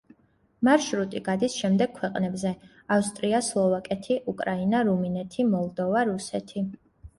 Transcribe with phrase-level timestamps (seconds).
[0.69, 2.55] მარშრუტი გადის შემდეგ ქვეყნებზე:
[2.97, 6.69] ავსტრია, სლოვაკეთი, უკრაინა, რუმინეთი, მოლდოვა, რუსეთი.